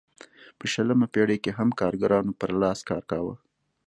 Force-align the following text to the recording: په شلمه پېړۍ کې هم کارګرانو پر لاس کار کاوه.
په 0.57 0.65
شلمه 0.73 1.07
پېړۍ 1.13 1.37
کې 1.43 1.51
هم 1.57 1.69
کارګرانو 1.79 2.31
پر 2.39 2.49
لاس 2.61 2.79
کار 2.89 3.03
کاوه. 3.11 3.35